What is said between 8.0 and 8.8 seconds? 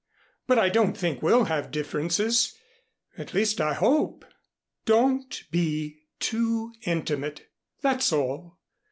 all.